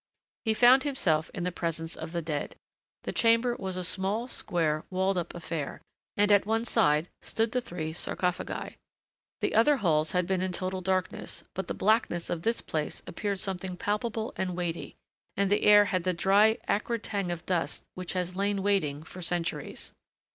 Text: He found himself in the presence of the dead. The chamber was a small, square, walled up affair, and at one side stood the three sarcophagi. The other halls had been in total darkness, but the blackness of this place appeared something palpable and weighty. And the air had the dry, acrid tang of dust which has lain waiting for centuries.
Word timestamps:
He 0.45 0.55
found 0.55 0.81
himself 0.81 1.29
in 1.31 1.43
the 1.43 1.51
presence 1.51 1.95
of 1.95 2.11
the 2.11 2.23
dead. 2.23 2.55
The 3.03 3.11
chamber 3.11 3.55
was 3.59 3.77
a 3.77 3.83
small, 3.83 4.27
square, 4.27 4.83
walled 4.89 5.15
up 5.15 5.35
affair, 5.35 5.79
and 6.17 6.31
at 6.31 6.43
one 6.47 6.65
side 6.65 7.07
stood 7.21 7.51
the 7.51 7.61
three 7.61 7.93
sarcophagi. 7.93 8.77
The 9.41 9.53
other 9.53 9.77
halls 9.77 10.13
had 10.13 10.25
been 10.25 10.41
in 10.41 10.53
total 10.53 10.81
darkness, 10.81 11.43
but 11.53 11.67
the 11.67 11.75
blackness 11.75 12.31
of 12.31 12.41
this 12.41 12.61
place 12.61 13.03
appeared 13.05 13.39
something 13.39 13.77
palpable 13.77 14.33
and 14.37 14.57
weighty. 14.57 14.95
And 15.37 15.51
the 15.51 15.61
air 15.61 15.85
had 15.85 16.03
the 16.03 16.13
dry, 16.13 16.57
acrid 16.67 17.03
tang 17.03 17.29
of 17.29 17.45
dust 17.45 17.83
which 17.93 18.13
has 18.13 18.35
lain 18.35 18.63
waiting 18.63 19.03
for 19.03 19.21
centuries. 19.21 19.93